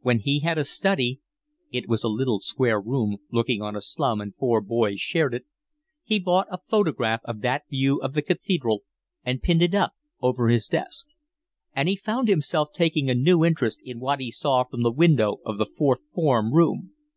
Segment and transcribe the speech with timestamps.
[0.00, 1.20] When he had a study
[1.70, 5.44] (it was a little square room looking on a slum, and four boys shared it),
[6.02, 8.82] he bought a photograph of that view of the Cathedral,
[9.22, 11.06] and pinned it up over his desk.
[11.76, 15.36] And he found himself taking a new interest in what he saw from the window
[15.46, 16.94] of the Fourth Form room.